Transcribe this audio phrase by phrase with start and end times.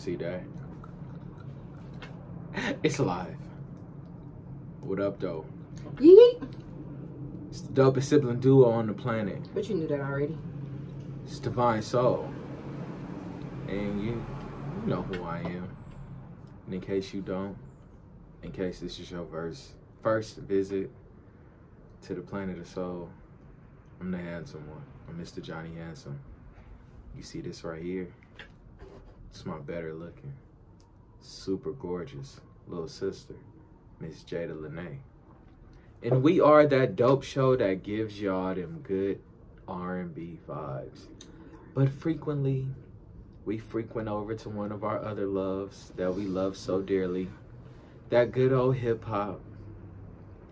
[0.00, 0.42] see that.
[2.82, 3.36] It's live.
[4.80, 5.44] What up, though?
[5.96, 6.48] Yeet.
[7.50, 9.48] It's the dopest sibling duo on the planet.
[9.54, 10.36] But you knew that already.
[11.24, 12.32] It's Divine Soul.
[13.68, 15.68] And you, you know who I am.
[16.66, 17.56] And in case you don't,
[18.42, 19.72] in case this is your first,
[20.02, 20.90] first visit
[22.02, 23.10] to the planet of soul,
[24.00, 24.82] I'm the handsome one.
[25.08, 25.42] I'm Mr.
[25.42, 26.18] Johnny Handsome.
[27.16, 28.08] You see this right here?
[29.30, 30.34] It's my better looking,
[31.20, 33.36] super gorgeous little sister,
[34.00, 35.00] Miss Jada Lene.
[36.02, 39.20] And we are that dope show that gives y'all them good
[39.68, 41.06] R&B vibes.
[41.74, 42.66] But frequently,
[43.44, 47.28] we frequent over to one of our other loves that we love so dearly.
[48.10, 49.40] That good old hip hop.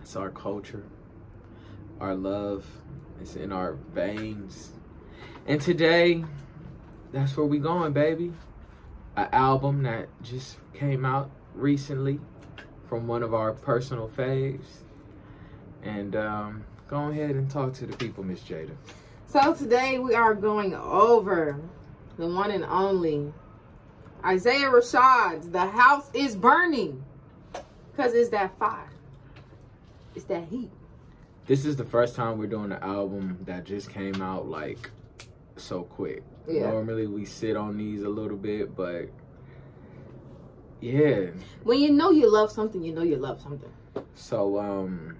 [0.00, 0.84] It's our culture.
[2.00, 2.66] Our love
[3.20, 4.70] is in our veins.
[5.46, 6.24] And today,
[7.12, 8.32] that's where we going, baby.
[9.16, 12.20] An album that just came out recently
[12.88, 14.82] from one of our personal faves.
[15.82, 18.72] And um, go ahead and talk to the people, Miss Jada.
[19.26, 21.60] So today we are going over
[22.16, 23.32] the one and only
[24.24, 27.04] Isaiah Rashad's The House is Burning.
[27.92, 28.90] Because it's that fire.
[30.14, 30.70] It's that heat.
[31.46, 34.90] This is the first time we're doing an album that just came out like
[35.60, 36.22] so quick.
[36.48, 36.70] Yeah.
[36.70, 39.10] Normally we sit on these a little bit, but
[40.80, 41.30] yeah.
[41.62, 43.72] When you know you love something, you know you love something.
[44.14, 45.16] So um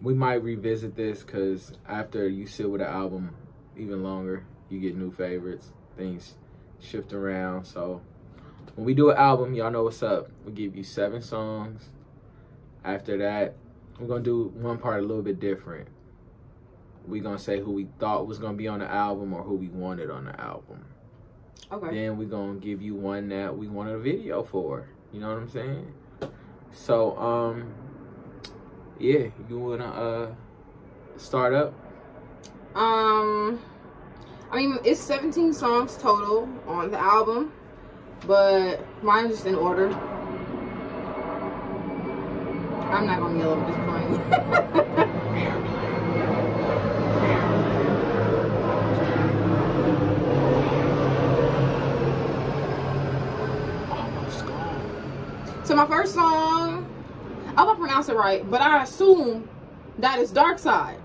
[0.00, 3.34] we might revisit this because after you sit with an album
[3.76, 5.70] even longer, you get new favorites.
[5.96, 6.34] Things
[6.80, 7.64] shift around.
[7.64, 8.02] So
[8.74, 10.30] when we do an album, y'all know what's up.
[10.44, 11.88] We give you seven songs.
[12.84, 13.56] After that,
[13.98, 15.88] we're gonna do one part a little bit different.
[17.06, 19.68] We're gonna say who we thought was gonna be on the album or who we
[19.68, 20.84] wanted on the album.
[21.70, 21.94] Okay.
[21.94, 24.88] Then we're gonna give you one that we wanted a video for.
[25.12, 25.92] You know what I'm saying?
[26.72, 27.74] So um
[28.98, 30.34] yeah, you wanna uh
[31.16, 31.74] start up?
[32.74, 33.60] Um,
[34.50, 37.52] I mean, it's 17 songs total on the album,
[38.26, 39.92] but mine's just in order.
[42.90, 43.76] I'm not gonna yell at this
[45.46, 45.70] point.
[55.64, 56.86] so my first song,
[57.56, 59.48] I I pronounce it right, but I assume
[59.98, 60.98] that is Dark Side.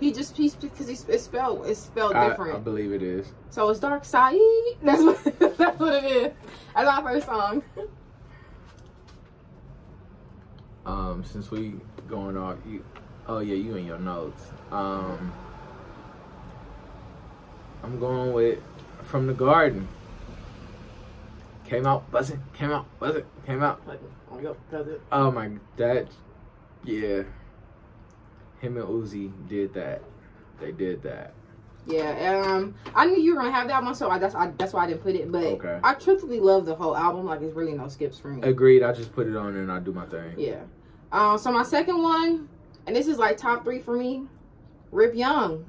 [0.00, 2.56] He just he's because he's it's spelled it's spelled I, different.
[2.56, 3.32] I believe it is.
[3.50, 4.36] So it's Dark Side.
[4.82, 6.32] That's what that's what it is.
[6.74, 7.62] That's my first song.
[10.86, 11.74] Um, since we
[12.08, 12.84] going off you
[13.28, 14.42] oh yeah, you in your notes.
[14.72, 15.32] Um
[17.82, 18.58] I'm going with
[19.04, 19.86] From the Garden.
[21.70, 23.86] Came out buzzing, came out buzzing, came out.
[23.86, 24.00] Like,
[24.32, 25.00] oh, yep, that's it.
[25.12, 26.08] Oh my that
[26.82, 27.22] yeah.
[28.60, 30.02] Him and Uzi did that.
[30.60, 31.32] They did that.
[31.86, 34.72] Yeah, um, I knew you were gonna have that one, so I, that's I, that's
[34.72, 35.30] why I didn't put it.
[35.30, 35.78] But Okay.
[35.84, 37.26] I truthfully love the whole album.
[37.26, 38.42] Like, it's really no skips for me.
[38.42, 40.34] Agreed, I just put it on and I do my thing.
[40.36, 40.62] Yeah.
[41.12, 42.48] Um, so my second one,
[42.88, 44.24] and this is like top three for me.
[44.90, 45.64] Rip Young.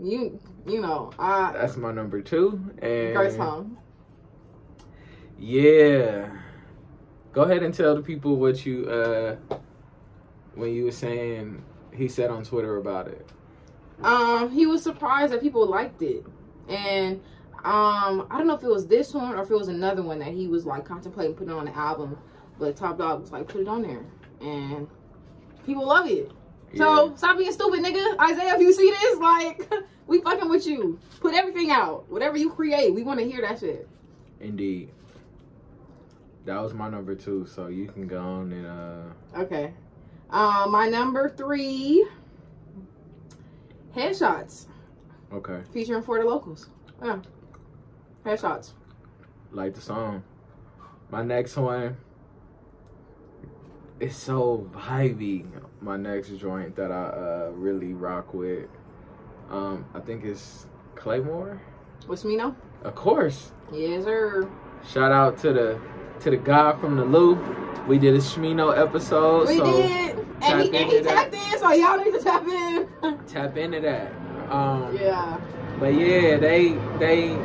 [0.00, 2.60] You you know I That's my number two.
[2.82, 3.78] And great song.
[5.38, 6.30] Yeah.
[7.32, 9.36] Go ahead and tell the people what you uh
[10.54, 11.62] when you were saying
[11.94, 13.26] he said on Twitter about it.
[14.02, 16.24] Um, he was surprised that people liked it,
[16.68, 17.20] and
[17.64, 20.20] um, I don't know if it was this one or if it was another one
[20.20, 22.16] that he was like contemplating putting on the album,
[22.58, 24.04] but Top Dawg was like, put it on there,
[24.40, 24.86] and
[25.66, 26.30] people love it.
[26.76, 27.16] So Yeah.
[27.16, 28.20] stop being stupid, nigga.
[28.20, 29.68] Isaiah, if you see this, like,
[30.06, 31.00] we fucking with you.
[31.20, 32.08] Put everything out.
[32.08, 33.88] Whatever you create, we want to hear that shit.
[34.40, 34.90] Indeed.
[36.48, 39.74] That was my number two, so you can go on and uh Okay.
[40.30, 42.08] Um, my number three,
[43.94, 44.66] Headshots,
[45.30, 45.60] okay.
[45.74, 46.70] featuring For the Locals.
[47.04, 47.18] Yeah.
[48.24, 48.72] Headshots.
[49.52, 50.22] Like the song.
[51.10, 51.98] My next one
[54.00, 55.44] it's so vibey.
[55.82, 58.70] My next joint that I uh really rock with.
[59.50, 61.60] Um I think it's Claymore.
[62.06, 62.56] What's me know?
[62.84, 63.52] Of course.
[63.70, 64.48] Yes, sir.
[64.90, 65.80] Shout out to the
[66.20, 67.38] to the guy from the loop.
[67.86, 70.18] We did a Smino episode, We so did.
[70.42, 71.32] And he, tap and he into that.
[71.32, 73.18] tapped in, so y'all need to tap in.
[73.26, 74.12] tap into that.
[74.50, 75.40] Um, yeah.
[75.80, 77.36] But yeah, they they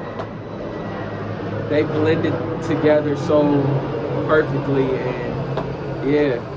[1.69, 2.33] they blended
[2.63, 3.41] together so
[4.27, 6.49] perfectly, and yeah.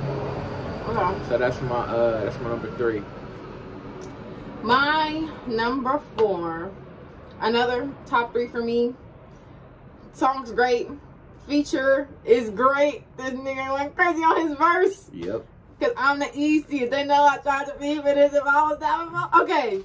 [0.89, 1.29] Okay.
[1.29, 3.03] So that's my uh that's my number three.
[4.63, 6.71] My number four,
[7.41, 8.95] another top three for me.
[10.13, 10.89] Song's great.
[11.47, 13.05] Feature is great.
[13.17, 15.11] This nigga went crazy on his verse.
[15.13, 15.45] Yep.
[15.81, 16.91] Cause I'm the Easties.
[16.91, 19.43] They know I tried to be for this if I was that before.
[19.43, 19.83] Okay.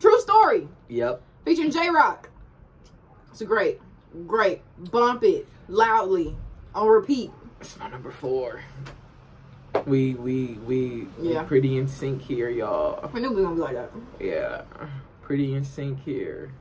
[0.00, 0.68] True story.
[0.88, 1.20] Yep.
[1.44, 2.30] Featuring Jay Rock.
[3.30, 3.80] It's great.
[4.26, 4.62] Great.
[4.90, 6.34] Bump it loudly
[6.74, 7.30] on repeat.
[7.60, 8.62] It's my number four.
[9.86, 11.42] We we we Yeah.
[11.42, 13.10] pretty in sync here, y'all.
[13.12, 13.90] I knew we were gonna be like that.
[14.20, 14.62] Yeah.
[15.22, 16.52] Pretty in sync here.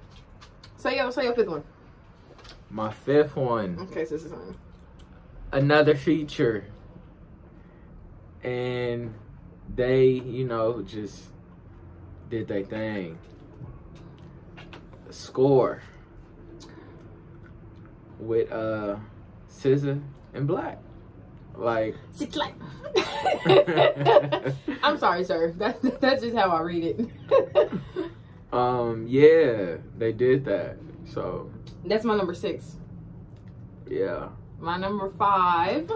[0.77, 1.63] Say your say your fifth one.
[2.69, 3.77] My fifth one.
[3.79, 4.57] Okay, so this is on.
[5.51, 6.65] another feature
[8.43, 9.13] and
[9.75, 11.23] they you know just
[12.29, 13.17] did their thing
[15.09, 15.81] score
[18.19, 18.95] with uh
[19.49, 20.01] SZA
[20.33, 20.79] and black
[21.55, 22.53] like Six like.
[24.83, 25.53] I'm sorry, sir.
[25.57, 27.71] That, that's just how I read it.
[28.53, 30.77] um yeah they did that
[31.11, 31.51] so
[31.85, 32.75] that's my number six.
[33.89, 34.29] yeah
[34.59, 35.91] My number five.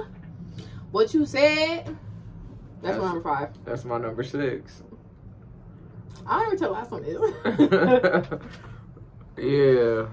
[0.91, 1.97] What you said.
[2.81, 3.49] That's, my number five.
[3.63, 4.81] that's my number six
[6.25, 7.19] I don't even tell the last one is.
[9.37, 10.07] yeah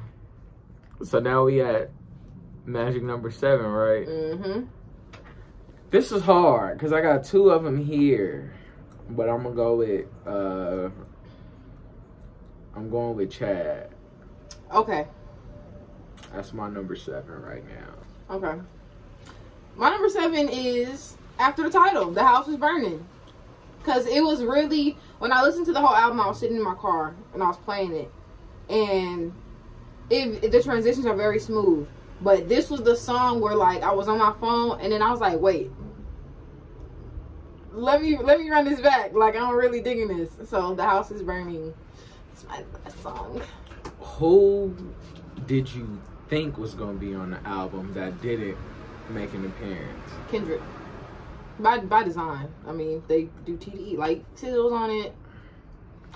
[1.04, 1.90] so now we at
[2.66, 4.64] magic number seven right mm-hmm.
[5.90, 8.52] This is hard because I got two of them here,
[9.08, 10.90] but I'm gonna go with uh,
[12.76, 13.88] I'm going with Chad.
[14.70, 15.06] Okay.
[16.32, 18.34] That's my number seven right now.
[18.34, 18.60] Okay.
[19.76, 23.06] My number seven is after the title, "The House is Burning,"
[23.78, 26.62] because it was really when I listened to the whole album, I was sitting in
[26.62, 28.10] my car and I was playing it,
[28.68, 29.32] and
[30.10, 31.88] it, the transitions are very smooth.
[32.20, 35.10] But this was the song where like I was on my phone and then I
[35.10, 35.70] was like, wait.
[37.72, 39.12] Let me let me run this back.
[39.12, 40.30] Like I'm really digging this.
[40.48, 41.72] So the house is burning.
[42.32, 43.40] It's my best song.
[44.00, 44.74] Who
[45.46, 48.56] did you think was gonna be on the album that didn't
[49.10, 50.12] make an appearance?
[50.30, 50.60] Kendrick.
[51.58, 52.48] By by design.
[52.66, 53.96] I mean, they do TDE.
[53.96, 55.14] Like, Sizzle's on it.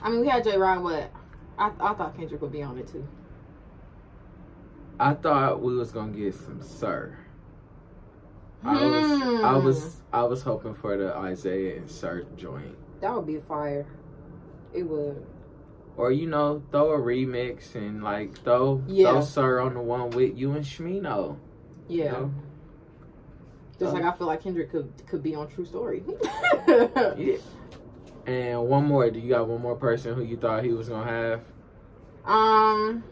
[0.01, 1.11] I mean, we had Jay Rock, but
[1.59, 3.07] I, I thought Kendrick would be on it too.
[5.01, 7.17] I thought we was gonna get some Sir.
[8.65, 9.65] I was I Hmm.
[9.65, 12.77] was I was hoping for the Isaiah and Sir joint.
[13.01, 13.87] That would be fire.
[14.73, 15.25] It would.
[15.97, 19.11] Or you know, throw a remix and like throw Yeah.
[19.13, 21.37] throw Sir on the one with you and Smino.
[21.89, 22.05] Yeah.
[22.05, 22.31] You know?
[23.79, 26.03] Just Um, like I feel like Kendrick could could be on True Story.
[27.17, 27.37] Yeah.
[28.25, 29.11] And one more.
[29.11, 31.41] Do you got one more person who you thought he was gonna have?
[32.25, 33.03] um.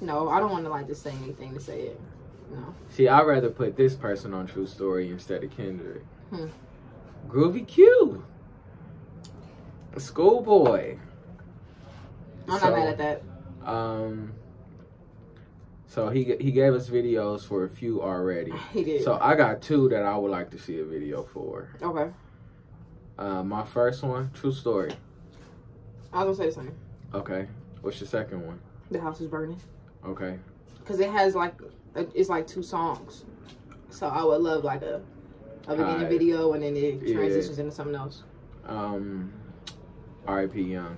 [0.00, 2.00] No, I don't want to like just say anything to say it.
[2.50, 2.74] No.
[2.88, 6.04] See, I'd rather put this person on True Story instead of Kendrick.
[6.30, 6.46] Hmm.
[7.28, 8.24] Groovy Q.
[9.96, 10.96] Schoolboy.
[12.50, 13.22] I'm So- not mad at that.
[13.70, 14.32] Um.
[15.86, 18.52] So he he gave us videos for a few already.
[18.72, 19.02] He did.
[19.02, 21.68] So I got two that I would like to see a video for.
[21.82, 22.10] okay.
[23.18, 24.92] Uh, my first one, True Story.
[26.12, 26.76] I was gonna say the same.
[27.12, 27.48] Okay.
[27.82, 28.58] What's your second one?
[28.90, 29.60] The house is burning.
[30.06, 30.38] Okay.
[30.78, 31.54] because it has like
[32.14, 33.24] it's like two songs.
[33.90, 35.02] So I would love like a
[35.68, 37.14] a beginning video and then it Yeah.
[37.16, 38.22] transitions into something else.
[38.66, 39.32] Um.
[40.26, 40.62] R.I.P.
[40.62, 40.96] Young.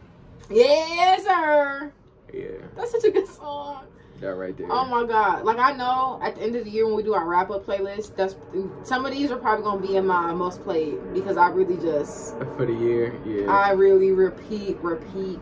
[0.51, 1.93] Yes, sir.
[2.33, 3.85] Yeah, That's such a good song.
[4.21, 4.69] that right there.
[4.71, 5.45] Oh my god!
[5.45, 7.67] Like I know at the end of the year when we do our wrap up
[7.67, 8.37] playlist, that's
[8.85, 12.39] some of these are probably gonna be in my most played because I really just
[12.57, 13.51] For the year, yeah.
[13.51, 15.41] I really repeat, repeat,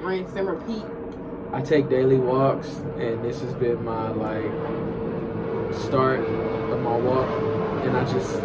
[0.00, 0.84] rinse and repeat.
[1.52, 7.28] I take daily walks, and this has been my like start of my walk,
[7.84, 8.40] and I just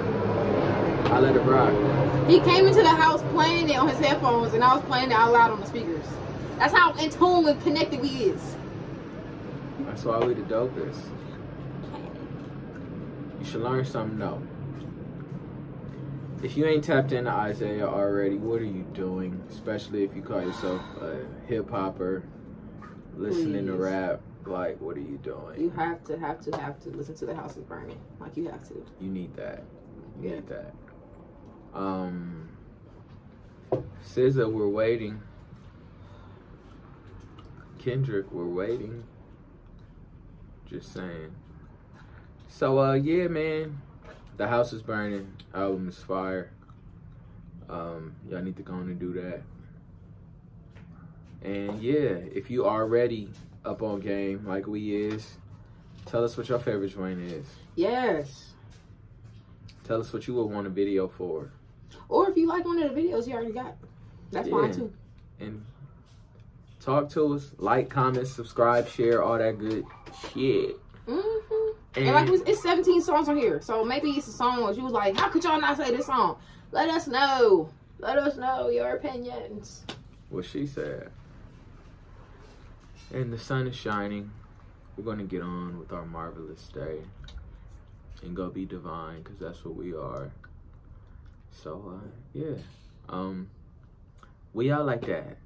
[1.05, 1.73] I let it rock.
[2.29, 5.13] He came into the house playing it on his headphones, and I was playing it
[5.13, 6.05] out loud on the speakers.
[6.57, 8.55] That's how in tune and connected we is.
[9.81, 10.99] That's why we the dopest.
[13.39, 14.41] You should learn something though.
[16.43, 19.41] If you ain't tapped into Isaiah already, what are you doing?
[19.49, 22.23] Especially if you call yourself a hip hopper,
[23.17, 24.21] listening to rap.
[24.45, 25.59] Like, what are you doing?
[25.59, 27.99] You have to, have to, have to listen to the house is burning.
[28.19, 28.85] Like you have to.
[29.01, 29.63] You need that.
[30.21, 30.35] You Yeah.
[30.35, 30.73] need that.
[31.73, 32.49] Um,
[34.05, 35.21] SZA, we're waiting.
[37.77, 39.03] Kendrick, we're waiting.
[40.69, 41.33] Just saying.
[42.47, 43.81] So, uh, yeah, man.
[44.37, 45.33] The house is burning.
[45.53, 46.51] Album is fire.
[47.69, 49.41] Um, y'all need to go on and do that.
[51.41, 53.29] And yeah, if you already
[53.63, 55.37] up on game like we is,
[56.05, 57.45] tell us what your favorite joint is.
[57.75, 58.53] Yes.
[59.83, 61.51] Tell us what you would want a video for.
[62.07, 63.75] Or if you like one of the videos you already got,
[64.31, 64.53] that's Yeah.
[64.61, 64.93] fine too.
[65.39, 65.65] And
[66.79, 67.53] talk to us.
[67.57, 69.85] Like, comment, subscribe, share, all that good
[70.33, 70.77] shit.
[71.07, 71.77] Mm-hmm.
[71.95, 74.81] And, And like it's 17 songs on here, so maybe it's a song where she
[74.81, 76.37] was like, "How could y'all not say this song?
[76.71, 77.69] Let us know.
[77.97, 79.83] Let us know your opinions."
[80.29, 81.09] what she said.
[83.11, 84.29] And the sun is shining.
[84.95, 86.99] We're going to get on with our marvelous day
[88.21, 90.31] and go be divine because that's what we are.
[91.51, 92.55] So, uh, yeah.
[93.09, 93.49] Um,
[94.53, 95.37] we out like that.